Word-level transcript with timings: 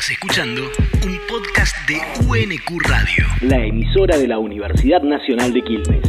Estás 0.00 0.12
escuchando 0.12 0.62
un 1.04 1.20
podcast 1.28 1.76
de 1.86 2.00
UNQ 2.26 2.80
Radio. 2.88 3.26
la 3.42 3.58
emisora 3.58 4.16
de 4.16 4.28
la 4.28 4.38
Universidad 4.38 5.02
Nacional 5.02 5.52
de 5.52 5.62
Quilmes. 5.62 6.00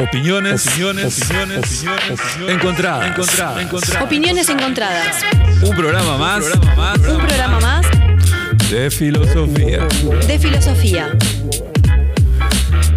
Opiniones, 0.00 0.66
opiniones, 0.66 1.22
opiniones, 1.22 1.84
opiniones, 1.86 2.20
encontradas, 2.48 3.10
encontradas, 3.12 3.62
encontradas. 3.62 4.02
Opiniones 4.02 4.48
encontradas. 4.48 5.24
Un 5.62 5.76
programa 5.76 6.18
más, 6.18 6.44
un 6.44 6.50
programa 6.50 6.74
más 6.76 6.98
Un 6.98 7.18
programa 7.18 7.60
más 7.60 7.86
de 8.70 8.90
filosofía. 8.90 9.86
de 10.26 10.38
filosofía. 10.40 11.16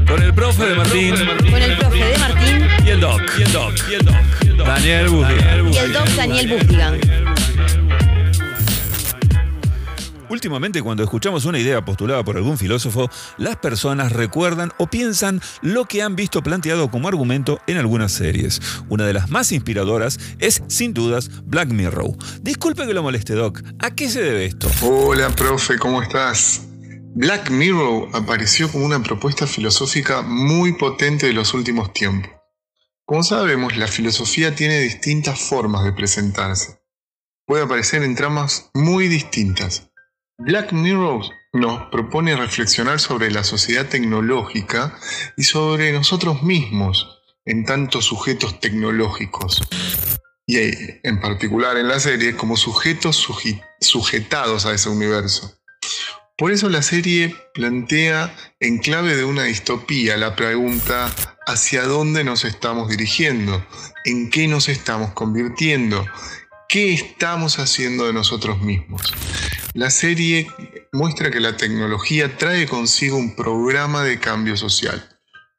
Con 0.09 0.21
el 0.23 0.33
profe 0.33 0.65
de 0.65 0.75
Martín 0.75 1.15
Con 1.15 1.61
el 1.61 1.77
profe 1.77 2.03
de 2.03 2.17
Martín 2.17 2.67
y 2.85 2.89
el 2.89 2.99
doc, 2.99 3.21
y 3.37 3.43
el 3.43 3.51
doc, 3.51 3.73
y 3.89 3.93
el 3.93 4.05
doc, 4.05 4.65
Daniel 4.65 5.09
Bustigan. 5.09 5.73
y 5.73 5.77
el 5.77 5.93
doc 5.93 6.07
Daniel 6.15 6.47
Bustigan. 6.49 6.99
Últimamente, 10.29 10.81
cuando 10.81 11.03
escuchamos 11.03 11.45
una 11.45 11.59
idea 11.59 11.83
postulada 11.83 12.23
por 12.23 12.37
algún 12.37 12.57
filósofo, 12.57 13.09
las 13.37 13.57
personas 13.57 14.11
recuerdan 14.11 14.71
o 14.77 14.87
piensan 14.87 15.41
lo 15.61 15.85
que 15.85 16.03
han 16.03 16.15
visto 16.15 16.43
planteado 16.43 16.89
como 16.91 17.07
argumento 17.07 17.59
en 17.67 17.77
algunas 17.77 18.11
series. 18.11 18.61
Una 18.89 19.05
de 19.05 19.13
las 19.13 19.29
más 19.29 19.51
inspiradoras 19.51 20.19
es, 20.37 20.61
sin 20.67 20.93
dudas, 20.93 21.29
Black 21.45 21.69
Mirror. 21.69 22.11
Disculpe 22.41 22.85
que 22.85 22.93
lo 22.93 23.03
moleste, 23.03 23.33
Doc. 23.33 23.61
¿A 23.79 23.91
qué 23.91 24.09
se 24.09 24.21
debe 24.21 24.45
esto? 24.45 24.69
Hola, 24.81 25.29
profe, 25.29 25.77
¿cómo 25.77 26.01
estás? 26.01 26.68
Black 27.15 27.49
Mirror 27.49 28.09
apareció 28.13 28.71
como 28.71 28.85
una 28.85 29.01
propuesta 29.01 29.47
filosófica 29.47 30.21
muy 30.21 30.73
potente 30.73 31.27
de 31.27 31.33
los 31.33 31.53
últimos 31.53 31.91
tiempos. 31.91 32.31
Como 33.05 33.23
sabemos, 33.23 33.75
la 33.77 33.87
filosofía 33.87 34.55
tiene 34.55 34.79
distintas 34.79 35.39
formas 35.39 35.83
de 35.83 35.93
presentarse. 35.93 36.79
Puede 37.45 37.63
aparecer 37.63 38.03
en 38.03 38.15
tramas 38.15 38.69
muy 38.73 39.07
distintas. 39.07 39.89
Black 40.37 40.71
Mirror 40.71 41.25
nos 41.53 41.89
propone 41.89 42.35
reflexionar 42.35 42.99
sobre 42.99 43.31
la 43.31 43.43
sociedad 43.43 43.87
tecnológica 43.87 44.97
y 45.35 45.43
sobre 45.43 45.91
nosotros 45.91 46.43
mismos 46.43 47.19
en 47.43 47.65
tantos 47.65 48.05
sujetos 48.05 48.59
tecnológicos 48.59 49.61
y 50.45 50.57
en 51.03 51.19
particular 51.19 51.77
en 51.77 51.87
la 51.87 51.99
serie 51.99 52.35
como 52.35 52.55
sujetos 52.55 53.27
sujetados 53.79 54.65
a 54.65 54.73
ese 54.73 54.89
universo. 54.89 55.59
Por 56.39 56.53
eso 56.53 56.69
la 56.69 56.81
serie 56.81 57.35
plantea 57.53 58.33
en 58.61 58.77
clave 58.77 59.17
de 59.17 59.25
una 59.25 59.43
distopía 59.43 60.15
la 60.15 60.37
pregunta 60.37 61.13
hacia 61.45 61.83
dónde 61.83 62.23
nos 62.23 62.45
estamos 62.45 62.87
dirigiendo, 62.87 63.61
en 64.05 64.29
qué 64.29 64.47
nos 64.47 64.69
estamos 64.69 65.11
convirtiendo, 65.11 66.05
qué 66.69 66.93
estamos 66.93 67.59
haciendo 67.59 68.07
de 68.07 68.13
nosotros 68.13 68.61
mismos. 68.61 69.13
La 69.73 69.89
serie 69.89 70.47
muestra 70.93 71.29
que 71.29 71.41
la 71.41 71.57
tecnología 71.57 72.37
trae 72.37 72.67
consigo 72.67 73.17
un 73.17 73.35
programa 73.35 74.05
de 74.05 74.21
cambio 74.21 74.55
social. 74.55 75.09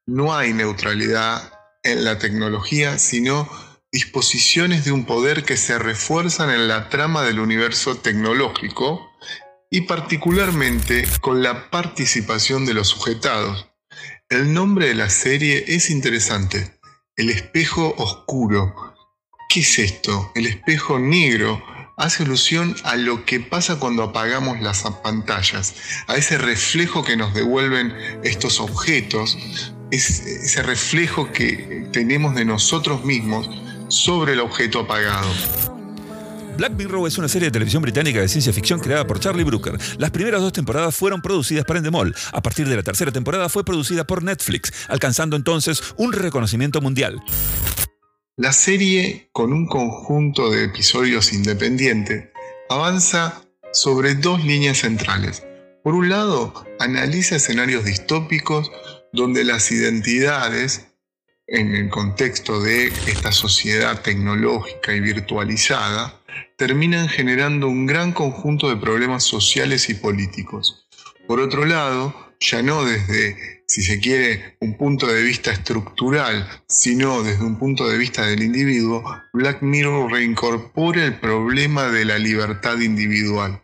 No 0.06 0.34
hay 0.34 0.54
neutralidad 0.54 1.52
en 1.82 2.04
la 2.04 2.18
tecnología, 2.18 2.98
sino 2.98 3.46
disposiciones 3.92 4.86
de 4.86 4.92
un 4.92 5.04
poder 5.04 5.44
que 5.44 5.58
se 5.58 5.78
refuerzan 5.78 6.48
en 6.48 6.68
la 6.68 6.88
trama 6.88 7.22
del 7.22 7.38
universo 7.38 7.96
tecnológico 7.96 9.09
y 9.70 9.82
particularmente 9.82 11.06
con 11.20 11.42
la 11.42 11.70
participación 11.70 12.66
de 12.66 12.74
los 12.74 12.88
sujetados. 12.88 13.70
El 14.28 14.52
nombre 14.52 14.88
de 14.88 14.94
la 14.94 15.08
serie 15.10 15.64
es 15.68 15.90
interesante, 15.90 16.78
El 17.16 17.30
espejo 17.30 17.94
oscuro. 17.98 18.74
¿Qué 19.48 19.60
es 19.60 19.78
esto? 19.78 20.32
El 20.34 20.46
espejo 20.46 20.98
negro 20.98 21.62
hace 21.96 22.22
alusión 22.22 22.74
a 22.84 22.96
lo 22.96 23.24
que 23.26 23.40
pasa 23.40 23.78
cuando 23.78 24.02
apagamos 24.02 24.60
las 24.60 24.82
pantallas, 25.02 25.74
a 26.06 26.16
ese 26.16 26.38
reflejo 26.38 27.04
que 27.04 27.16
nos 27.16 27.34
devuelven 27.34 27.94
estos 28.24 28.58
objetos, 28.58 29.36
es 29.90 30.20
ese 30.20 30.62
reflejo 30.62 31.30
que 31.32 31.88
tenemos 31.92 32.34
de 32.34 32.44
nosotros 32.44 33.04
mismos 33.04 33.50
sobre 33.88 34.32
el 34.32 34.40
objeto 34.40 34.80
apagado. 34.80 35.30
Black 36.60 36.74
Mirror 36.74 37.08
es 37.08 37.16
una 37.16 37.26
serie 37.26 37.46
de 37.46 37.52
televisión 37.52 37.80
británica 37.80 38.20
de 38.20 38.28
ciencia 38.28 38.52
ficción 38.52 38.80
creada 38.80 39.06
por 39.06 39.18
Charlie 39.18 39.44
Brooker. 39.44 39.78
Las 39.96 40.10
primeras 40.10 40.42
dos 40.42 40.52
temporadas 40.52 40.94
fueron 40.94 41.22
producidas 41.22 41.64
por 41.64 41.78
Endemol. 41.78 42.14
A 42.34 42.42
partir 42.42 42.68
de 42.68 42.76
la 42.76 42.82
tercera 42.82 43.10
temporada 43.10 43.48
fue 43.48 43.64
producida 43.64 44.06
por 44.06 44.22
Netflix, 44.22 44.70
alcanzando 44.88 45.36
entonces 45.36 45.94
un 45.96 46.12
reconocimiento 46.12 46.82
mundial. 46.82 47.18
La 48.36 48.52
serie, 48.52 49.30
con 49.32 49.54
un 49.54 49.68
conjunto 49.68 50.50
de 50.50 50.64
episodios 50.64 51.32
independientes, 51.32 52.28
avanza 52.68 53.40
sobre 53.72 54.16
dos 54.16 54.44
líneas 54.44 54.80
centrales. 54.80 55.42
Por 55.82 55.94
un 55.94 56.10
lado, 56.10 56.52
analiza 56.78 57.36
escenarios 57.36 57.86
distópicos 57.86 58.70
donde 59.14 59.44
las 59.44 59.72
identidades, 59.72 60.88
en 61.50 61.74
el 61.74 61.90
contexto 61.90 62.62
de 62.62 62.86
esta 62.86 63.32
sociedad 63.32 64.00
tecnológica 64.02 64.94
y 64.94 65.00
virtualizada, 65.00 66.20
terminan 66.56 67.08
generando 67.08 67.68
un 67.68 67.86
gran 67.86 68.12
conjunto 68.12 68.68
de 68.68 68.76
problemas 68.76 69.24
sociales 69.24 69.88
y 69.90 69.94
políticos. 69.94 70.86
Por 71.26 71.40
otro 71.40 71.64
lado, 71.64 72.14
ya 72.38 72.62
no 72.62 72.84
desde, 72.84 73.64
si 73.66 73.82
se 73.82 73.98
quiere, 73.98 74.56
un 74.60 74.76
punto 74.76 75.08
de 75.08 75.22
vista 75.22 75.50
estructural, 75.50 76.48
sino 76.68 77.22
desde 77.22 77.44
un 77.44 77.58
punto 77.58 77.88
de 77.88 77.98
vista 77.98 78.26
del 78.26 78.42
individuo, 78.42 79.02
Black 79.32 79.60
Mirror 79.60 80.12
reincorpora 80.12 81.04
el 81.04 81.18
problema 81.18 81.88
de 81.88 82.04
la 82.04 82.18
libertad 82.18 82.78
individual. 82.78 83.60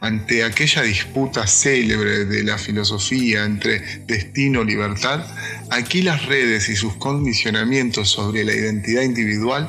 Ante 0.00 0.44
aquella 0.44 0.82
disputa 0.82 1.46
célebre 1.46 2.24
de 2.24 2.44
la 2.44 2.58
filosofía 2.58 3.44
entre 3.44 3.80
destino 4.06 4.62
y 4.62 4.66
libertad, 4.66 5.24
aquí 5.70 6.02
las 6.02 6.26
redes 6.26 6.68
y 6.68 6.76
sus 6.76 6.94
condicionamientos 6.96 8.10
sobre 8.10 8.44
la 8.44 8.52
identidad 8.52 9.02
individual 9.02 9.68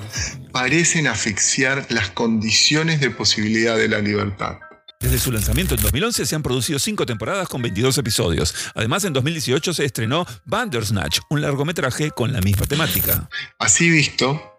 parecen 0.51 1.07
asfixiar 1.07 1.85
las 1.89 2.09
condiciones 2.09 2.99
de 2.99 3.11
posibilidad 3.11 3.77
de 3.77 3.89
la 3.89 3.99
libertad. 3.99 4.57
Desde 4.99 5.19
su 5.19 5.31
lanzamiento 5.31 5.75
en 5.75 5.81
2011 5.81 6.25
se 6.25 6.35
han 6.35 6.41
producido 6.41 6.79
cinco 6.79 7.05
temporadas 7.05 7.47
con 7.47 7.61
22 7.61 7.97
episodios. 7.97 8.55
Además, 8.73 9.03
en 9.03 9.13
2018 9.13 9.73
se 9.73 9.85
estrenó 9.85 10.25
Bandersnatch, 10.45 11.19
un 11.29 11.41
largometraje 11.41 12.11
con 12.11 12.33
la 12.33 12.41
misma 12.41 12.65
temática. 12.65 13.29
Así 13.59 13.89
visto, 13.89 14.54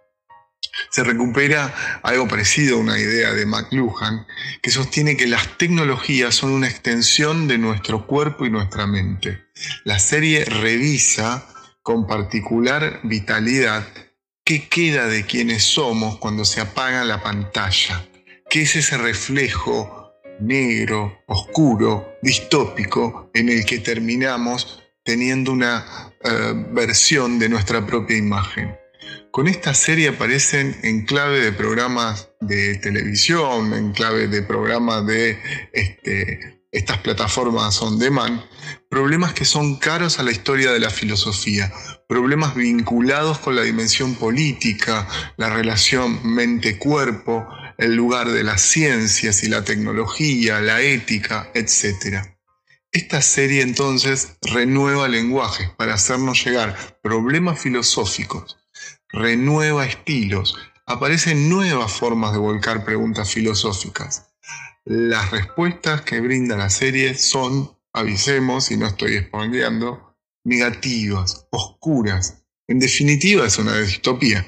se 0.90 1.04
recupera 1.04 1.74
algo 2.02 2.28
parecido 2.28 2.76
a 2.76 2.80
una 2.80 2.98
idea 2.98 3.32
de 3.32 3.46
McLuhan, 3.46 4.26
que 4.62 4.70
sostiene 4.70 5.16
que 5.16 5.26
las 5.26 5.58
tecnologías 5.58 6.34
son 6.34 6.52
una 6.52 6.68
extensión 6.68 7.48
de 7.48 7.58
nuestro 7.58 8.06
cuerpo 8.06 8.46
y 8.46 8.50
nuestra 8.50 8.86
mente. 8.86 9.44
La 9.84 9.98
serie 9.98 10.44
revisa 10.44 11.46
con 11.82 12.06
particular 12.06 13.00
vitalidad 13.04 13.86
qué 14.44 14.68
queda 14.68 15.06
de 15.06 15.24
quienes 15.24 15.64
somos 15.64 16.18
cuando 16.18 16.44
se 16.44 16.60
apaga 16.60 17.04
la 17.04 17.22
pantalla, 17.22 18.06
qué 18.48 18.62
es 18.62 18.76
ese 18.76 18.96
reflejo 18.96 20.12
negro, 20.40 21.22
oscuro, 21.26 22.16
distópico, 22.22 23.30
en 23.34 23.48
el 23.48 23.64
que 23.64 23.78
terminamos 23.78 24.82
teniendo 25.02 25.52
una 25.52 26.12
eh, 26.22 26.52
versión 26.72 27.38
de 27.38 27.48
nuestra 27.48 27.86
propia 27.86 28.16
imagen. 28.16 28.76
Con 29.36 29.48
esta 29.48 29.74
serie 29.74 30.08
aparecen 30.08 30.74
en 30.82 31.04
clave 31.04 31.40
de 31.40 31.52
programas 31.52 32.30
de 32.40 32.76
televisión, 32.76 33.74
en 33.74 33.92
clave 33.92 34.28
de 34.28 34.40
programas 34.40 35.06
de 35.06 35.38
este, 35.74 36.64
estas 36.72 36.96
plataformas 37.00 37.82
on 37.82 37.98
demand, 37.98 38.40
problemas 38.88 39.34
que 39.34 39.44
son 39.44 39.76
caros 39.76 40.18
a 40.18 40.22
la 40.22 40.30
historia 40.30 40.72
de 40.72 40.80
la 40.80 40.88
filosofía, 40.88 41.70
problemas 42.08 42.54
vinculados 42.54 43.38
con 43.38 43.56
la 43.56 43.60
dimensión 43.60 44.14
política, 44.14 45.06
la 45.36 45.50
relación 45.50 46.18
mente-cuerpo, 46.26 47.46
el 47.76 47.94
lugar 47.94 48.30
de 48.30 48.42
las 48.42 48.62
ciencias 48.62 49.42
y 49.42 49.50
la 49.50 49.64
tecnología, 49.64 50.62
la 50.62 50.80
ética, 50.80 51.50
etc. 51.52 52.24
Esta 52.90 53.20
serie 53.20 53.60
entonces 53.60 54.38
renueva 54.40 55.08
lenguajes 55.08 55.68
para 55.76 55.92
hacernos 55.92 56.42
llegar 56.42 56.74
problemas 57.02 57.60
filosóficos, 57.60 58.56
renueva 59.10 59.86
estilos, 59.86 60.56
aparecen 60.86 61.48
nuevas 61.48 61.92
formas 61.92 62.32
de 62.32 62.38
volcar 62.38 62.84
preguntas 62.84 63.32
filosóficas. 63.32 64.32
Las 64.84 65.30
respuestas 65.30 66.02
que 66.02 66.20
brinda 66.20 66.56
la 66.56 66.70
serie 66.70 67.14
son, 67.14 67.76
avisemos 67.92 68.70
y 68.70 68.76
no 68.76 68.86
estoy 68.86 69.18
spoileando, 69.18 70.16
negativas, 70.44 71.48
oscuras. 71.50 72.44
En 72.68 72.78
definitiva 72.78 73.46
es 73.46 73.58
una 73.58 73.76
distopía. 73.78 74.46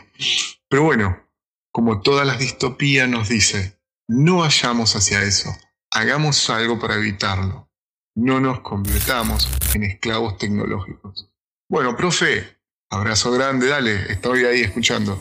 Pero 0.69 0.84
bueno, 0.84 1.28
como 1.72 2.00
todas 2.00 2.26
las 2.26 2.38
distopías 2.38 3.08
nos 3.08 3.28
dice, 3.28 3.81
no 4.08 4.38
vayamos 4.38 4.94
hacia 4.96 5.22
eso, 5.22 5.50
hagamos 5.90 6.49
algo 6.50 6.78
para 6.78 6.96
evitarlo. 6.96 7.69
No 8.14 8.40
nos 8.40 8.60
convirtamos 8.60 9.49
en 9.75 9.84
esclavos 9.84 10.38
tecnológicos. 10.38 11.31
Bueno, 11.69 11.96
profe, 11.96 12.57
Abrazo 12.90 13.31
grande, 13.32 13.67
dale, 13.69 14.11
estoy 14.11 14.46
ahí 14.46 14.62
escuchando. 14.62 15.20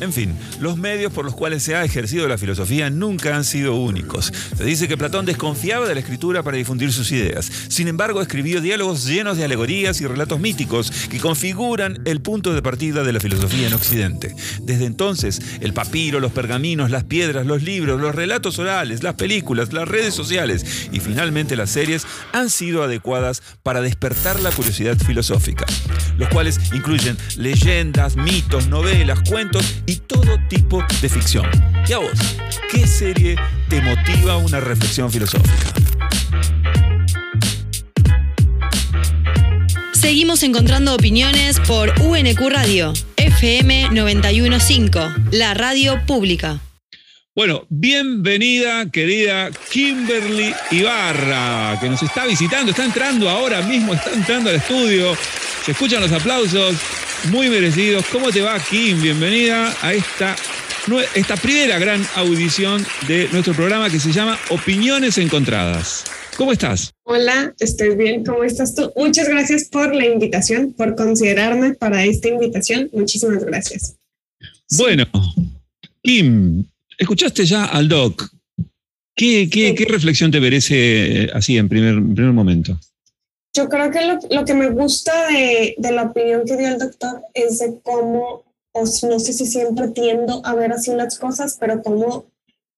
En 0.00 0.12
fin, 0.12 0.36
los 0.60 0.76
medios 0.76 1.12
por 1.12 1.24
los 1.24 1.34
cuales 1.34 1.62
se 1.62 1.74
ha 1.74 1.84
ejercido 1.84 2.28
la 2.28 2.38
filosofía 2.38 2.90
nunca 2.90 3.36
han 3.36 3.44
sido 3.44 3.74
únicos. 3.74 4.32
Se 4.56 4.64
dice 4.64 4.88
que 4.88 4.96
Platón 4.96 5.26
desconfiaba 5.26 5.86
de 5.86 5.94
la 5.94 6.00
escritura 6.00 6.42
para 6.42 6.56
difundir 6.56 6.92
sus 6.92 7.10
ideas. 7.12 7.50
Sin 7.68 7.88
embargo, 7.88 8.22
escribió 8.22 8.60
diálogos 8.60 9.06
llenos 9.06 9.36
de 9.36 9.44
alegorías 9.44 10.00
y 10.00 10.06
relatos 10.06 10.40
míticos 10.40 10.90
que 11.10 11.18
configuran 11.18 12.00
el 12.04 12.20
punto 12.20 12.54
de 12.54 12.62
partida 12.62 13.02
de 13.02 13.12
la 13.12 13.20
filosofía 13.20 13.66
en 13.66 13.74
Occidente. 13.74 14.34
Desde 14.62 14.86
entonces, 14.86 15.40
el 15.60 15.72
papiro, 15.72 16.20
los 16.20 16.32
pergaminos, 16.32 16.90
las 16.90 17.04
piedras, 17.04 17.46
los 17.46 17.62
libros, 17.62 18.00
los 18.00 18.14
relatos 18.14 18.58
orales, 18.58 19.02
las 19.02 19.14
películas, 19.14 19.72
las 19.72 19.88
redes 19.88 20.14
sociales 20.14 20.88
y 20.92 21.00
finalmente 21.00 21.56
las 21.56 21.70
series 21.70 22.06
han 22.32 22.50
sido 22.50 22.82
adecuadas 22.82 23.42
para 23.62 23.80
despertar 23.80 24.40
la 24.40 24.50
curiosidad 24.50 24.96
filosófica, 24.96 25.66
los 26.16 26.28
cuales 26.28 26.60
incluyen 26.72 27.16
leyendas, 27.36 28.16
mitos, 28.16 28.68
novelas, 28.68 29.20
cuentos 29.28 29.64
y 29.88 29.96
todo 29.96 30.38
tipo 30.50 30.84
de 31.00 31.08
ficción. 31.08 31.46
¿Y 31.88 31.92
a 31.94 31.98
vos? 31.98 32.12
¿Qué 32.70 32.86
serie 32.86 33.36
te 33.70 33.80
motiva 33.80 34.36
una 34.36 34.60
reflexión 34.60 35.10
filosófica? 35.10 35.72
Seguimos 39.94 40.42
encontrando 40.42 40.94
opiniones 40.94 41.58
por 41.60 41.92
UNQ 42.02 42.38
Radio, 42.50 42.92
FM 43.16 43.88
915, 43.92 45.00
la 45.32 45.54
radio 45.54 45.98
pública. 46.06 46.60
Bueno, 47.34 47.64
bienvenida 47.70 48.90
querida 48.90 49.50
Kimberly 49.70 50.54
Ibarra, 50.70 51.78
que 51.80 51.88
nos 51.88 52.02
está 52.02 52.26
visitando, 52.26 52.72
está 52.72 52.84
entrando 52.84 53.30
ahora 53.30 53.62
mismo, 53.62 53.94
está 53.94 54.12
entrando 54.12 54.50
al 54.50 54.56
estudio. 54.56 55.16
Se 55.64 55.72
escuchan 55.72 56.02
los 56.02 56.12
aplausos, 56.12 56.76
muy 57.26 57.48
merecidos. 57.50 58.04
¿Cómo 58.10 58.30
te 58.30 58.40
va, 58.40 58.58
Kim? 58.58 59.00
Bienvenida 59.00 59.74
a 59.82 59.92
esta, 59.92 60.36
esta 61.14 61.36
primera 61.36 61.78
gran 61.78 62.02
audición 62.14 62.84
de 63.06 63.28
nuestro 63.32 63.54
programa 63.54 63.90
que 63.90 64.00
se 64.00 64.12
llama 64.12 64.38
Opiniones 64.50 65.18
Encontradas. 65.18 66.04
¿Cómo 66.36 66.52
estás? 66.52 66.92
Hola, 67.04 67.52
estoy 67.58 67.96
bien. 67.96 68.24
¿Cómo 68.24 68.44
estás 68.44 68.74
tú? 68.74 68.92
Muchas 68.96 69.28
gracias 69.28 69.64
por 69.64 69.94
la 69.94 70.06
invitación, 70.06 70.72
por 70.72 70.94
considerarme 70.94 71.74
para 71.74 72.04
esta 72.04 72.28
invitación. 72.28 72.88
Muchísimas 72.92 73.44
gracias. 73.44 73.96
Bueno, 74.76 75.06
Kim, 76.02 76.64
escuchaste 76.96 77.44
ya 77.44 77.64
al 77.64 77.88
doc. 77.88 78.28
¿Qué, 79.16 79.50
qué, 79.50 79.74
qué 79.74 79.84
reflexión 79.86 80.30
te 80.30 80.40
merece 80.40 81.24
eh, 81.24 81.30
así 81.34 81.56
en 81.56 81.68
primer, 81.68 81.94
en 81.94 82.14
primer 82.14 82.32
momento? 82.32 82.78
Yo 83.58 83.68
creo 83.68 83.90
que 83.90 84.04
lo, 84.04 84.20
lo 84.30 84.44
que 84.44 84.54
me 84.54 84.70
gusta 84.70 85.26
de, 85.26 85.74
de, 85.78 85.90
la 85.90 86.04
opinión 86.04 86.44
que 86.44 86.56
dio 86.56 86.68
el 86.68 86.78
doctor 86.78 87.22
es 87.34 87.58
de 87.58 87.80
cómo, 87.82 88.44
o 88.70 88.80
no 88.80 89.18
sé 89.18 89.32
si 89.32 89.46
siempre 89.46 89.88
tiendo 89.88 90.40
a 90.44 90.54
ver 90.54 90.70
así 90.70 90.94
las 90.94 91.18
cosas, 91.18 91.56
pero 91.58 91.82
cómo 91.82 92.26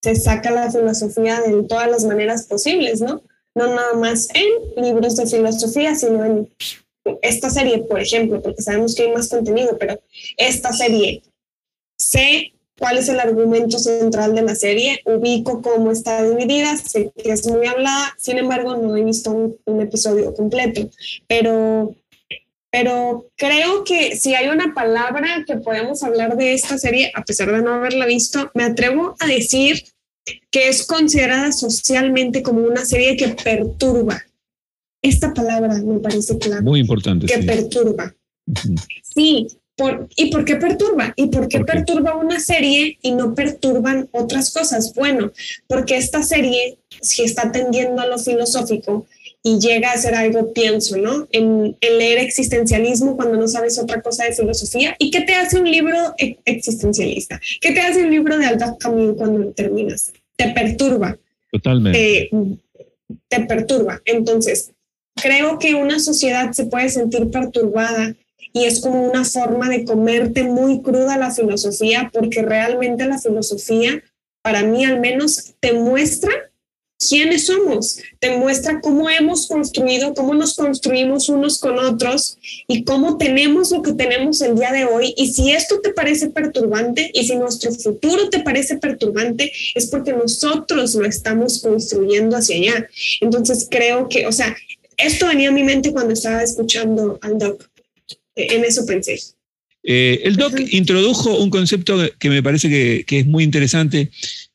se 0.02 0.16
saca 0.16 0.50
la 0.50 0.70
filosofía 0.70 1.42
de 1.42 1.64
todas 1.64 1.90
las 1.90 2.04
maneras 2.04 2.46
posibles, 2.46 3.02
¿no? 3.02 3.20
No 3.54 3.66
nada 3.66 3.92
más 3.92 4.28
en 4.32 4.82
libros 4.82 5.16
de 5.16 5.26
filosofía, 5.26 5.94
sino 5.94 6.24
en 6.24 6.50
esta 7.20 7.50
serie, 7.50 7.82
por 7.82 8.00
ejemplo, 8.00 8.40
porque 8.40 8.62
sabemos 8.62 8.94
que 8.94 9.02
hay 9.02 9.12
más 9.12 9.28
contenido, 9.28 9.76
pero 9.78 10.00
esta 10.38 10.72
serie 10.72 11.22
se 11.98 12.54
cuál 12.80 12.96
es 12.96 13.10
el 13.10 13.20
argumento 13.20 13.78
central 13.78 14.34
de 14.34 14.40
la 14.40 14.54
serie, 14.54 15.02
ubico 15.04 15.60
cómo 15.60 15.92
está 15.92 16.22
dividida, 16.22 16.78
sé 16.78 17.12
que 17.14 17.30
es 17.30 17.46
muy 17.46 17.66
hablada, 17.66 18.14
sin 18.16 18.38
embargo 18.38 18.74
no 18.74 18.96
he 18.96 19.04
visto 19.04 19.30
un, 19.66 19.80
episodio 19.82 20.32
completo, 20.32 20.88
pero, 21.28 21.94
pero 22.70 23.26
creo 23.36 23.84
que 23.84 24.16
si 24.16 24.34
hay 24.34 24.48
una 24.48 24.72
palabra 24.72 25.44
que 25.46 25.56
podemos 25.58 26.02
hablar 26.02 26.38
de 26.38 26.54
esta 26.54 26.78
serie, 26.78 27.12
a 27.14 27.22
pesar 27.22 27.52
de 27.52 27.60
no 27.60 27.74
haberla 27.74 28.06
visto, 28.06 28.50
me 28.54 28.64
atrevo 28.64 29.14
a 29.20 29.26
decir 29.26 29.84
que 30.50 30.68
es 30.68 30.86
considerada 30.86 31.52
socialmente 31.52 32.42
como 32.42 32.62
una 32.62 32.86
serie 32.86 33.14
que 33.14 33.28
perturba. 33.28 34.22
Esta 35.02 35.34
palabra 35.34 35.74
me 35.82 35.98
parece 35.98 36.38
clave. 36.38 36.62
Muy 36.62 36.80
importante. 36.80 37.26
Que 37.26 37.38
perturba. 37.38 38.14
Sí, 39.02 39.48
¿Y 40.16 40.30
por 40.30 40.44
qué 40.44 40.56
perturba? 40.56 41.12
¿Y 41.16 41.26
por 41.26 41.48
qué, 41.48 41.60
perturba 41.60 42.16
una 42.16 42.40
serie 42.40 42.98
y 43.02 43.12
no 43.12 43.34
perturban 43.34 44.08
otras 44.12 44.52
cosas? 44.52 44.92
Bueno, 44.94 45.32
porque 45.66 45.96
esta 45.96 46.22
serie, 46.22 46.78
si 47.00 47.22
está 47.22 47.52
tendiendo 47.52 48.02
a 48.02 48.06
lo 48.06 48.18
filosófico 48.18 49.06
y 49.42 49.58
llega 49.58 49.92
a 49.92 49.96
ser 49.96 50.14
algo, 50.14 50.52
pienso, 50.52 50.98
¿no? 50.98 51.26
En, 51.32 51.76
leer 51.80 52.18
existencialismo 52.18 53.16
cuando 53.16 53.36
no 53.36 53.48
sabes 53.48 53.78
otra 53.78 54.02
cosa 54.02 54.24
de 54.24 54.32
filosofía. 54.32 54.96
¿Y 54.98 55.10
qué 55.10 55.22
te 55.22 55.34
hace 55.34 55.58
un 55.58 55.70
libro 55.70 55.96
existencialista? 56.44 57.40
¿Qué 57.60 57.72
te 57.72 57.80
hace 57.80 58.04
un 58.04 58.10
libro 58.10 58.38
de 58.38 58.46
Albert 58.46 58.78
Camus 58.78 59.16
cuando 59.16 59.50
terminas? 59.52 60.12
Te 60.36 60.50
perturba. 60.50 61.16
Totalmente. 61.50 62.30
te 63.28 63.40
perturba. 63.40 64.00
Entonces, 64.04 64.70
creo 65.20 65.58
que 65.58 65.74
una 65.74 65.98
sociedad 65.98 66.52
se 66.52 66.66
puede 66.66 66.88
sentir 66.88 67.30
perturbada 67.30 68.14
y 68.52 68.64
es 68.64 68.80
como 68.80 69.02
una 69.02 69.24
forma 69.24 69.68
de 69.68 69.84
comerte 69.84 70.44
muy 70.44 70.82
cruda 70.82 71.16
la 71.16 71.30
filosofía, 71.30 72.10
porque 72.12 72.42
realmente 72.42 73.06
la 73.06 73.18
filosofía, 73.18 74.02
para 74.42 74.62
mí 74.62 74.84
al 74.84 75.00
menos, 75.00 75.54
te 75.60 75.72
muestra 75.72 76.30
quiénes 77.08 77.46
somos, 77.46 77.98
te 78.18 78.36
muestra 78.36 78.80
cómo 78.80 79.08
hemos 79.08 79.46
construido, 79.46 80.12
cómo 80.12 80.34
nos 80.34 80.54
construimos 80.54 81.30
unos 81.30 81.58
con 81.58 81.78
otros 81.78 82.36
y 82.68 82.84
cómo 82.84 83.16
tenemos 83.16 83.70
lo 83.70 83.80
que 83.80 83.94
tenemos 83.94 84.40
el 84.42 84.56
día 84.56 84.70
de 84.72 84.84
hoy. 84.84 85.14
Y 85.16 85.32
si 85.32 85.50
esto 85.52 85.80
te 85.80 85.94
parece 85.94 86.28
perturbante 86.28 87.10
y 87.14 87.24
si 87.24 87.36
nuestro 87.36 87.72
futuro 87.72 88.28
te 88.28 88.40
parece 88.40 88.76
perturbante, 88.76 89.50
es 89.74 89.86
porque 89.86 90.12
nosotros 90.12 90.94
lo 90.94 91.06
estamos 91.06 91.62
construyendo 91.62 92.36
hacia 92.36 92.56
allá. 92.56 92.88
Entonces 93.22 93.66
creo 93.70 94.08
que, 94.08 94.26
o 94.26 94.32
sea, 94.32 94.54
esto 94.98 95.26
venía 95.26 95.48
a 95.48 95.52
mi 95.52 95.62
mente 95.62 95.92
cuando 95.92 96.12
estaba 96.12 96.42
escuchando 96.42 97.18
al 97.22 97.38
doc 97.38 97.69
en 98.48 98.64
eso 98.64 98.86
pensé. 98.86 99.18
Eh, 99.82 100.20
el 100.24 100.36
doc 100.36 100.58
introdujo 100.70 101.38
un 101.38 101.50
concepto 101.50 101.98
que 102.18 102.28
me 102.28 102.42
parece 102.42 102.68
que, 102.68 103.18
es 103.18 103.26
muy 103.26 103.44
interesante, 103.44 104.10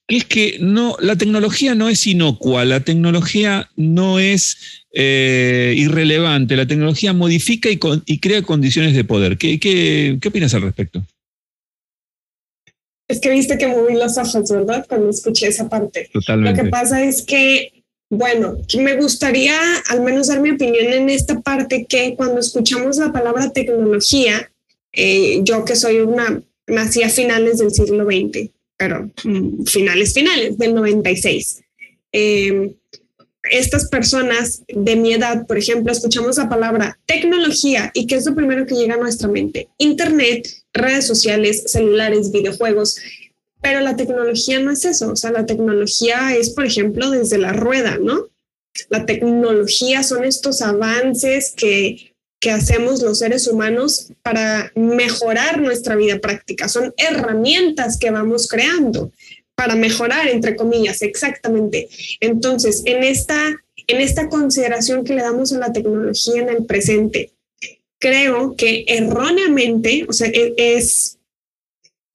que 0.08 0.18
es 0.18 0.26
que 0.26 0.58
no, 0.60 0.96
la 1.00 1.16
tecnología 1.16 1.74
no 1.74 1.90
es 1.90 2.06
inocua, 2.06 2.64
la 2.66 2.82
tecnología 2.82 3.70
no 3.76 4.20
es 4.20 4.86
eh, 4.94 5.74
irrelevante, 5.76 6.56
la 6.56 6.68
tecnología 6.68 7.14
modifica 7.14 7.70
y, 7.70 8.20
crea 8.20 8.42
condiciones 8.44 8.94
de 8.94 9.04
poder. 9.04 9.38
¿Qué, 9.38 9.60
qué, 9.60 10.20
opinas 10.28 10.54
al 10.54 10.62
respecto? 10.62 11.04
Es 13.08 13.20
que 13.20 13.30
viste 13.30 13.58
que 13.58 13.68
moví 13.68 13.94
los 13.96 14.18
ojos, 14.18 14.50
¿verdad? 14.50 14.86
Cuando 14.88 15.10
escuché 15.10 15.48
esa 15.48 15.70
parte. 15.70 16.10
Totalmente. 16.12 16.58
Lo 16.58 16.64
que 16.64 16.70
pasa 16.70 17.04
es 17.04 17.22
que 17.22 17.75
bueno, 18.10 18.58
me 18.78 18.96
gustaría 18.96 19.58
al 19.90 20.02
menos 20.02 20.28
dar 20.28 20.40
mi 20.40 20.52
opinión 20.52 20.94
en 20.94 21.10
esta 21.10 21.42
parte 21.42 21.86
que 21.88 22.16
cuando 22.16 22.40
escuchamos 22.40 22.98
la 22.98 23.12
palabra 23.12 23.52
tecnología, 23.52 24.52
eh, 24.94 25.40
yo 25.44 25.66
que 25.66 25.76
soy 25.76 26.00
una, 26.00 26.42
nací 26.68 27.04
a 27.04 27.10
finales 27.10 27.58
del 27.58 27.72
siglo 27.72 28.06
XX, 28.06 28.52
pero 28.78 29.10
mm, 29.24 29.66
finales, 29.66 30.14
finales 30.14 30.58
del 30.58 30.76
96. 30.76 31.62
Em, 32.12 32.74
estas 33.52 33.90
personas 33.90 34.64
de 34.68 34.96
mi 34.96 35.14
edad, 35.14 35.46
por 35.46 35.58
ejemplo, 35.58 35.92
escuchamos 35.92 36.38
la 36.38 36.50
palabra 36.50 36.98
tecnología 37.06 37.92
y 37.94 38.08
¿qué 38.08 38.16
es 38.16 38.26
lo 38.26 38.36
primero 38.36 38.66
que 38.66 38.76
llega 38.76 38.96
a 38.96 39.00
nuestra 39.00 39.28
mente? 39.28 39.70
Internet, 39.78 40.48
redes 40.74 41.06
sociales, 41.06 41.64
celulares, 41.68 42.32
videojuegos. 42.32 42.98
Pero 43.66 43.80
la 43.80 43.96
tecnología 43.96 44.60
no 44.60 44.70
es 44.70 44.86
eso, 44.86 45.12
o 45.12 45.16
sea, 45.16 45.32
la 45.32 45.48
tecnología 45.48 46.36
es, 46.36 46.52
por 46.52 46.68
ejemplo, 46.68 47.10
desde 47.10 47.40
la 47.40 47.52
rueda, 47.52 47.98
¿no? 48.00 48.28
La 48.90 49.08
tecnología 49.08 50.04
son 50.04 50.24
estos 50.24 50.62
avances 50.62 51.52
que, 51.58 52.14
que 52.40 52.52
hacemos 52.52 53.02
los 53.02 53.18
seres 53.18 53.48
humanos 53.48 54.12
para 54.22 54.72
mejorar 54.76 55.60
nuestra 55.60 55.96
vida 55.96 56.20
práctica, 56.20 56.70
son 56.70 56.94
herramientas 56.98 57.98
que 57.98 58.12
vamos 58.12 58.48
creando 58.48 59.12
para 59.56 59.74
mejorar, 59.76 60.28
entre 60.28 60.56
comillas, 60.56 61.02
exactamente. 61.02 61.90
Entonces, 62.20 62.84
en 62.86 63.04
esta, 63.04 63.48
en 63.88 64.00
esta 64.00 64.30
consideración 64.30 65.04
que 65.04 65.16
le 65.16 65.24
damos 65.24 65.52
a 65.54 65.58
la 65.58 65.74
tecnología 65.74 66.40
en 66.40 66.50
el 66.50 66.66
presente, 66.68 67.32
creo 67.98 68.56
que 68.56 68.86
erróneamente, 68.88 70.06
o 70.08 70.14
sea, 70.14 70.28
e, 70.28 70.54
es, 70.56 71.18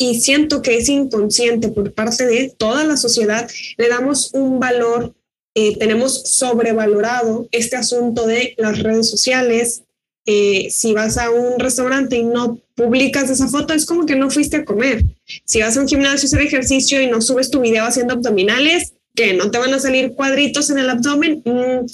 y 0.00 0.18
siento 0.18 0.62
que 0.62 0.78
es 0.78 0.88
inconsciente 0.88 1.68
por 1.68 1.92
parte 1.92 2.24
de 2.24 2.54
toda 2.56 2.84
la 2.84 2.96
sociedad, 2.96 3.46
le 3.76 3.88
damos 3.88 4.30
un 4.32 4.58
valor, 4.58 5.14
eh, 5.54 5.76
tenemos 5.76 6.22
sobrevalorado 6.22 7.46
este 7.52 7.76
asunto 7.76 8.26
de 8.26 8.54
las 8.56 8.82
redes 8.82 9.10
sociales. 9.10 9.82
Eh, 10.24 10.68
si 10.70 10.94
vas 10.94 11.18
a 11.18 11.30
un 11.30 11.60
restaurante 11.60 12.16
y 12.16 12.22
no 12.22 12.62
publicas 12.74 13.28
esa 13.28 13.46
foto, 13.48 13.74
es 13.74 13.84
como 13.84 14.06
que 14.06 14.16
no 14.16 14.30
fuiste 14.30 14.56
a 14.56 14.64
comer. 14.64 15.04
Si 15.44 15.60
vas 15.60 15.76
a 15.76 15.82
un 15.82 15.88
gimnasio 15.88 16.26
a 16.26 16.28
hacer 16.28 16.40
ejercicio 16.40 17.02
y 17.02 17.06
no 17.06 17.20
subes 17.20 17.50
tu 17.50 17.60
video 17.60 17.84
haciendo 17.84 18.14
abdominales, 18.14 18.94
que 19.14 19.34
no 19.34 19.50
te 19.50 19.58
van 19.58 19.74
a 19.74 19.80
salir 19.80 20.14
cuadritos 20.14 20.70
en 20.70 20.78
el 20.78 20.88
abdomen. 20.88 21.42
Mm, 21.44 21.84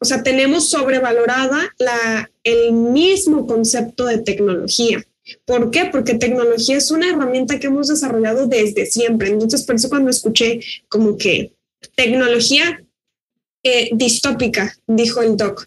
o 0.00 0.04
sea, 0.04 0.22
tenemos 0.22 0.68
sobrevalorada 0.68 1.74
la, 1.78 2.30
el 2.42 2.74
mismo 2.74 3.46
concepto 3.46 4.04
de 4.04 4.18
tecnología. 4.18 5.02
¿Por 5.44 5.70
qué? 5.70 5.86
Porque 5.90 6.14
tecnología 6.14 6.76
es 6.76 6.90
una 6.90 7.08
herramienta 7.08 7.58
que 7.58 7.68
hemos 7.68 7.88
desarrollado 7.88 8.46
desde 8.46 8.86
siempre. 8.86 9.28
Entonces, 9.28 9.62
por 9.64 9.76
eso 9.76 9.88
cuando 9.88 10.10
escuché 10.10 10.60
como 10.88 11.16
que 11.16 11.52
tecnología 11.96 12.84
eh, 13.62 13.90
distópica, 13.94 14.76
dijo 14.86 15.22
el 15.22 15.36
doc, 15.36 15.66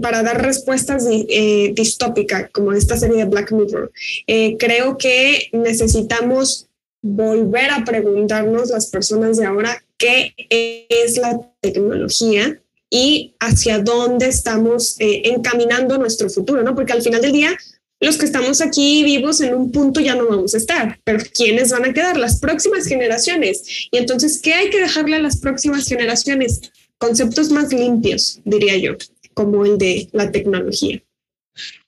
para 0.00 0.22
dar 0.22 0.42
respuestas 0.42 1.06
eh, 1.10 1.72
distópicas, 1.74 2.50
como 2.52 2.72
esta 2.72 2.96
serie 2.96 3.16
de 3.16 3.24
Black 3.24 3.52
Mirror. 3.52 3.90
Eh, 4.26 4.56
creo 4.58 4.98
que 4.98 5.48
necesitamos 5.52 6.68
volver 7.00 7.70
a 7.70 7.84
preguntarnos 7.84 8.68
las 8.68 8.86
personas 8.86 9.38
de 9.38 9.46
ahora 9.46 9.82
qué 9.96 10.34
es 10.38 11.16
la 11.16 11.40
tecnología 11.60 12.60
y 12.90 13.34
hacia 13.40 13.78
dónde 13.78 14.26
estamos 14.28 14.96
encaminando 15.00 15.98
nuestro 15.98 16.28
futuro, 16.28 16.62
¿no? 16.62 16.74
Porque 16.74 16.92
al 16.92 17.02
final 17.02 17.22
del 17.22 17.32
día, 17.32 17.56
los 18.02 18.18
que 18.18 18.26
estamos 18.26 18.60
aquí 18.60 19.04
vivos 19.04 19.40
en 19.40 19.54
un 19.54 19.70
punto 19.70 20.00
ya 20.00 20.16
no 20.16 20.26
vamos 20.26 20.54
a 20.54 20.58
estar, 20.58 20.98
pero 21.04 21.20
¿quiénes 21.34 21.70
van 21.70 21.84
a 21.84 21.94
quedar? 21.94 22.16
Las 22.16 22.40
próximas 22.40 22.86
generaciones. 22.86 23.88
Y 23.90 23.96
entonces, 23.96 24.40
¿qué 24.42 24.54
hay 24.54 24.70
que 24.70 24.80
dejarle 24.80 25.16
a 25.16 25.20
las 25.20 25.36
próximas 25.36 25.86
generaciones? 25.86 26.72
Conceptos 26.98 27.50
más 27.50 27.72
limpios, 27.72 28.40
diría 28.44 28.76
yo, 28.76 28.96
como 29.34 29.64
el 29.64 29.78
de 29.78 30.08
la 30.12 30.30
tecnología. 30.32 31.00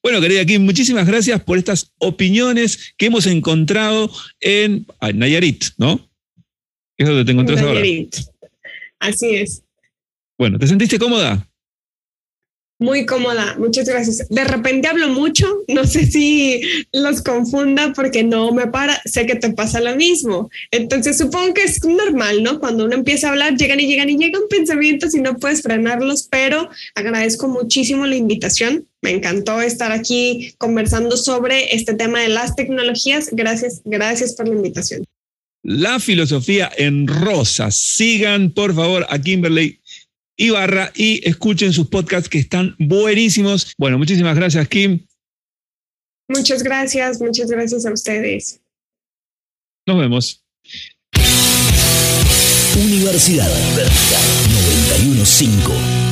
Bueno, 0.02 0.20
querida 0.20 0.44
Kim, 0.44 0.62
muchísimas 0.62 1.06
gracias 1.06 1.42
por 1.42 1.58
estas 1.58 1.92
opiniones 1.98 2.94
que 2.96 3.06
hemos 3.06 3.26
encontrado 3.26 4.10
en 4.40 4.86
Nayarit, 5.00 5.64
¿no? 5.78 6.08
Es 6.96 7.08
donde 7.08 7.24
te 7.24 7.32
encontrás 7.32 7.60
Nayarit. 7.60 8.16
Así 9.00 9.34
es. 9.34 9.62
Bueno, 10.38 10.58
¿te 10.58 10.66
sentiste 10.66 10.98
cómoda? 10.98 11.48
Muy 12.80 13.06
cómoda, 13.06 13.56
muchas 13.56 13.86
gracias. 13.88 14.28
De 14.28 14.42
repente 14.42 14.88
hablo 14.88 15.08
mucho, 15.08 15.46
no 15.68 15.84
sé 15.84 16.06
si 16.06 16.60
los 16.92 17.22
confunda 17.22 17.92
porque 17.94 18.24
no 18.24 18.52
me 18.52 18.66
para, 18.66 19.00
sé 19.04 19.26
que 19.26 19.36
te 19.36 19.52
pasa 19.52 19.80
lo 19.80 19.94
mismo. 19.94 20.50
Entonces 20.72 21.16
supongo 21.16 21.54
que 21.54 21.62
es 21.62 21.84
normal, 21.84 22.42
¿no? 22.42 22.58
Cuando 22.58 22.84
uno 22.84 22.94
empieza 22.94 23.28
a 23.28 23.30
hablar, 23.30 23.56
llegan 23.56 23.78
y 23.78 23.86
llegan 23.86 24.10
y 24.10 24.18
llegan 24.18 24.42
pensamientos 24.50 25.14
y 25.14 25.20
no 25.20 25.36
puedes 25.36 25.62
frenarlos, 25.62 26.26
pero 26.28 26.68
agradezco 26.96 27.46
muchísimo 27.46 28.06
la 28.06 28.16
invitación. 28.16 28.88
Me 29.02 29.10
encantó 29.10 29.60
estar 29.60 29.92
aquí 29.92 30.54
conversando 30.58 31.16
sobre 31.16 31.76
este 31.76 31.94
tema 31.94 32.22
de 32.22 32.28
las 32.28 32.56
tecnologías. 32.56 33.28
Gracias, 33.30 33.82
gracias 33.84 34.34
por 34.34 34.48
la 34.48 34.54
invitación. 34.54 35.04
La 35.62 36.00
filosofía 36.00 36.70
en 36.76 37.06
rosa. 37.06 37.70
Sigan, 37.70 38.50
por 38.50 38.74
favor, 38.74 39.06
a 39.08 39.18
Kimberly 39.18 39.80
Ibarra 40.36 40.92
y 40.94 41.26
escuchen 41.28 41.72
sus 41.72 41.88
podcasts 41.88 42.28
que 42.28 42.38
están 42.38 42.74
buenísimos. 42.78 43.72
Bueno, 43.78 43.98
muchísimas 43.98 44.36
gracias, 44.36 44.68
Kim. 44.68 45.06
Muchas 46.28 46.62
gracias, 46.62 47.20
muchas 47.20 47.50
gracias 47.50 47.86
a 47.86 47.92
ustedes. 47.92 48.60
Nos 49.86 49.98
vemos. 49.98 50.44
Universidad, 52.76 53.50
Universidad 53.68 54.20
915. 55.04 56.04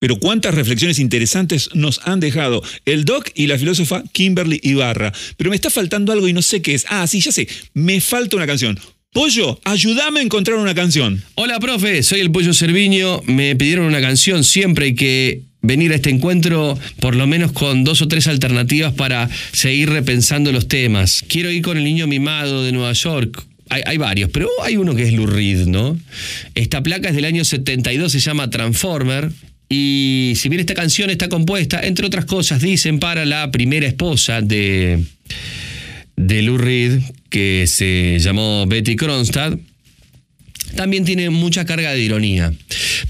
Pero 0.00 0.18
cuántas 0.18 0.54
reflexiones 0.56 0.98
interesantes 0.98 1.70
nos 1.74 2.00
han 2.04 2.18
dejado 2.18 2.60
el 2.86 3.04
doc 3.04 3.30
y 3.36 3.46
la 3.46 3.56
filósofa 3.56 4.02
Kimberly 4.10 4.58
Ibarra. 4.64 5.12
Pero 5.36 5.50
me 5.50 5.54
está 5.54 5.70
faltando 5.70 6.10
algo 6.10 6.26
y 6.26 6.32
no 6.32 6.42
sé 6.42 6.60
qué 6.60 6.74
es. 6.74 6.86
Ah, 6.88 7.06
sí, 7.06 7.20
ya 7.20 7.30
sé. 7.30 7.46
Me 7.74 8.00
falta 8.00 8.34
una 8.34 8.48
canción. 8.48 8.80
Pollo, 9.12 9.60
ayúdame 9.64 10.20
a 10.20 10.22
encontrar 10.22 10.56
una 10.56 10.74
canción. 10.74 11.22
Hola, 11.34 11.60
profe, 11.60 12.02
soy 12.02 12.20
el 12.20 12.30
Pollo 12.30 12.54
Cerviño. 12.54 13.20
Me 13.26 13.54
pidieron 13.56 13.84
una 13.84 14.00
canción. 14.00 14.42
Siempre 14.42 14.86
hay 14.86 14.94
que 14.94 15.42
venir 15.60 15.92
a 15.92 15.96
este 15.96 16.08
encuentro 16.08 16.78
por 16.98 17.14
lo 17.14 17.26
menos 17.26 17.52
con 17.52 17.84
dos 17.84 18.00
o 18.00 18.08
tres 18.08 18.26
alternativas 18.26 18.94
para 18.94 19.28
seguir 19.52 19.90
repensando 19.90 20.50
los 20.50 20.66
temas. 20.66 21.26
Quiero 21.28 21.50
ir 21.50 21.60
con 21.60 21.76
el 21.76 21.84
niño 21.84 22.06
mimado 22.06 22.64
de 22.64 22.72
Nueva 22.72 22.94
York. 22.94 23.44
Hay, 23.68 23.98
varios, 23.98 24.30
pero 24.30 24.48
hay 24.62 24.78
uno 24.78 24.94
que 24.94 25.02
es 25.02 25.12
Lou 25.12 25.26
Reed, 25.26 25.66
¿no? 25.66 25.98
Esta 26.54 26.82
placa 26.82 27.10
es 27.10 27.14
del 27.14 27.26
año 27.26 27.44
72, 27.44 28.12
se 28.12 28.18
llama 28.18 28.48
Transformer. 28.48 29.30
Y 29.68 30.32
si 30.36 30.48
bien 30.48 30.60
esta 30.60 30.74
canción 30.74 31.10
está 31.10 31.28
compuesta, 31.28 31.80
entre 31.82 32.06
otras 32.06 32.24
cosas, 32.24 32.62
dicen 32.62 32.98
para 32.98 33.26
la 33.26 33.50
primera 33.50 33.86
esposa 33.86 34.42
de, 34.42 35.04
de 36.22 36.42
Lou 36.42 36.58
Reed, 36.58 37.00
que 37.30 37.64
se 37.66 38.18
llamó 38.18 38.66
Betty 38.66 38.96
Kronstadt, 38.96 39.58
también 40.76 41.04
tiene 41.04 41.30
mucha 41.30 41.64
carga 41.64 41.92
de 41.92 42.00
ironía. 42.00 42.52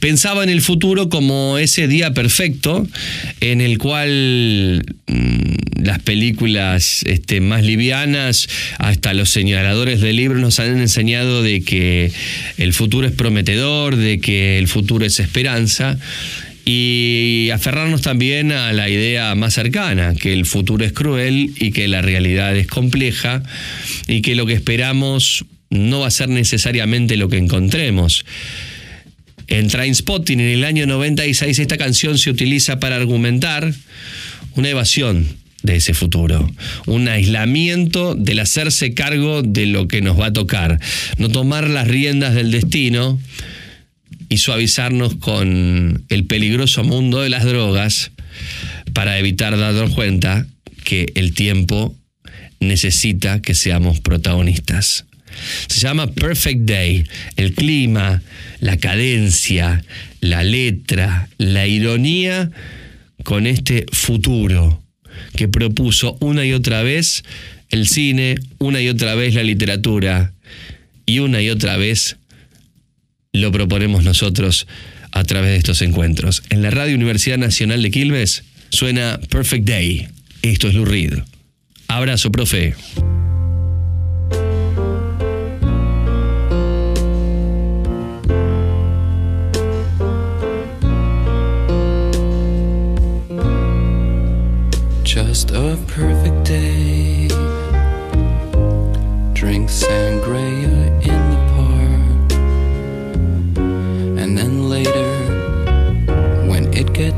Pensaba 0.01 0.43
en 0.43 0.51
el 0.51 0.63
futuro 0.63 1.09
como 1.09 1.59
ese 1.59 1.87
día 1.87 2.13
perfecto 2.13 2.87
en 3.41 3.61
el 3.61 3.79
cual 3.79 4.85
mm, 5.07 5.83
las 5.85 6.01
películas 6.01 7.03
este, 7.07 7.41
más 7.41 7.63
livianas, 7.63 8.49
hasta 8.79 9.15
los 9.15 9.31
señaladores 9.31 10.01
de 10.01 10.13
libros 10.13 10.41
nos 10.41 10.59
han 10.61 10.79
enseñado 10.79 11.43
de 11.43 11.63
que 11.63 12.11
el 12.59 12.73
futuro 12.73 13.07
es 13.07 13.13
prometedor, 13.13 13.97
de 13.97 14.19
que 14.19 14.59
el 14.59 14.67
futuro 14.69 15.05
es 15.05 15.21
esperanza 15.21 15.99
y 16.65 17.51
aferrarnos 17.53 18.03
también 18.03 18.53
a 18.53 18.73
la 18.73 18.89
idea 18.89 19.35
más 19.35 19.55
cercana, 19.55 20.15
que 20.15 20.33
el 20.33 20.47
futuro 20.47 20.85
es 20.85 20.93
cruel 20.93 21.53
y 21.59 21.73
que 21.73 21.89
la 21.89 22.03
realidad 22.03 22.57
es 22.57 22.67
compleja 22.67 23.43
y 24.07 24.23
que 24.23 24.35
lo 24.35 24.47
que 24.47 24.53
esperamos 24.55 25.45
no 25.71 26.01
va 26.01 26.09
a 26.09 26.11
ser 26.11 26.29
necesariamente 26.29 27.17
lo 27.17 27.29
que 27.29 27.39
encontremos. 27.39 28.25
En 29.49 29.69
Trainspotting, 29.69 30.41
en 30.41 30.49
el 30.49 30.65
año 30.65 30.87
96, 30.87 31.59
esta 31.59 31.77
canción 31.77 32.17
se 32.19 32.31
utiliza 32.31 32.79
para 32.79 32.97
argumentar 32.97 33.73
una 34.55 34.69
evasión 34.69 35.27
de 35.63 35.77
ese 35.77 35.95
futuro, 35.95 36.51
un 36.87 37.09
aislamiento 37.09 38.15
del 38.15 38.41
hacerse 38.41 38.95
cargo 38.95 39.43
de 39.43 39.67
lo 39.67 39.89
que 39.89 40.01
nos 40.01 40.19
va 40.19 40.27
a 40.27 40.33
tocar, 40.33 40.81
no 41.19 41.29
tomar 41.29 41.69
las 41.69 41.87
riendas 41.87 42.35
del 42.35 42.51
destino, 42.51 43.21
y 44.33 44.39
suavizarnos 44.39 45.17
con 45.17 46.07
el 46.09 46.25
peligroso 46.25 46.83
mundo 46.85 47.21
de 47.21 47.29
las 47.29 47.45
drogas 47.45 48.13
para 48.95 49.19
evitar 49.19 49.59
darnos 49.59 49.91
cuenta 49.91 50.47
que 50.85 51.13
el 51.17 51.35
tiempo 51.35 51.95
necesita 52.59 53.43
que 53.43 53.55
seamos 53.55 54.01
protagonistas. 54.01 55.05
Se 55.69 55.81
llama 55.81 56.07
Perfect 56.07 56.61
Day. 56.61 57.05
El 57.37 57.53
clima, 57.53 58.23
la 58.61 58.79
cadencia, 58.79 59.85
la 60.23 60.43
letra, 60.43 61.29
la 61.37 61.67
ironía 61.67 62.51
con 63.25 63.47
este 63.47 63.85
futuro 63.93 64.83
que 65.37 65.47
propuso 65.47 66.17
una 66.21 66.47
y 66.47 66.55
otra 66.55 66.83
vez 66.83 67.23
el 67.69 67.87
cine, 67.87 68.37
una 68.59 68.81
y 68.81 68.89
otra 68.89 69.15
vez 69.15 69.35
la 69.35 69.43
literatura 69.43 70.33
y 71.05 71.19
una 71.19 71.43
y 71.43 71.51
otra 71.51 71.77
vez 71.77 72.17
lo 73.33 73.51
proponemos 73.51 74.05
nosotros 74.05 74.67
a 75.11 75.25
través 75.25 75.51
de 75.53 75.57
estos 75.57 75.81
encuentros. 75.81 76.43
En 76.51 76.63
la 76.63 76.71
Radio 76.71 76.95
Universidad 76.95 77.39
Nacional 77.39 77.83
de 77.83 77.91
Quilmes 77.91 78.45
suena 78.69 79.19
Perfect 79.31 79.67
Day. 79.67 80.09
Esto 80.43 80.69
es 80.69 80.75
Lou 80.75 80.85
Reed. 80.85 81.15
Abrazo, 81.89 82.31
profe. 82.31 82.75
Just 95.05 95.51
a 95.53 95.77
perfect 95.87 96.49
day. 96.49 97.29
Drink 99.35 99.69
sangria 99.69 100.71
in 101.03 101.22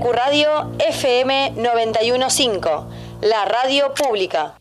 Radio 0.00 0.72
FM 0.78 1.54
915, 1.56 2.60
la 3.22 3.44
radio 3.44 3.92
pública. 3.94 4.54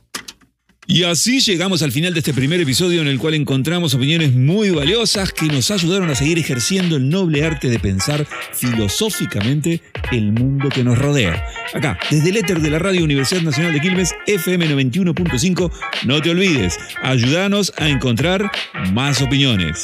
Y 0.88 1.04
así 1.04 1.42
llegamos 1.42 1.84
al 1.84 1.92
final 1.92 2.14
de 2.14 2.20
este 2.20 2.34
primer 2.34 2.62
episodio 2.62 3.02
en 3.02 3.08
el 3.08 3.20
cual 3.20 3.34
encontramos 3.34 3.94
opiniones 3.94 4.34
muy 4.34 4.70
valiosas 4.72 5.32
que 5.34 5.46
nos 5.48 5.70
ayudaron 5.70 6.10
a 6.10 6.16
seguir 6.16 6.40
ejerciendo 6.40 6.96
el 6.96 7.10
noble 7.10 7.46
arte 7.46 7.70
de 7.70 7.78
pensar 7.78 8.26
filosóficamente 8.54 9.82
el 10.12 10.32
mundo 10.32 10.70
que 10.70 10.84
nos 10.84 10.98
rodea. 10.98 11.46
Acá, 11.74 12.00
desde 12.10 12.30
el 12.30 12.38
éter 12.38 12.62
de 12.62 12.70
la 12.70 12.80
Radio 12.80 13.04
Universidad 13.04 13.42
Nacional 13.42 13.74
de 13.74 13.82
Quilmes, 13.82 14.16
FM 14.26 14.66
91.5, 14.70 15.72
no 16.06 16.22
te 16.22 16.32
olvides, 16.32 16.80
ayúdanos 17.04 17.74
a 17.78 17.90
encontrar 17.90 18.50
más 18.94 19.22
opiniones. 19.22 19.84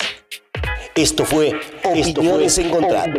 Esto 0.95 1.25
fue 1.25 1.53
Opiniones 1.83 2.57
Encontradas. 2.59 3.09